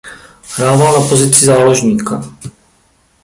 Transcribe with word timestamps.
Hrával 0.55 0.93
na 1.01 1.07
pozici 1.09 1.45
záložníka. 1.45 2.21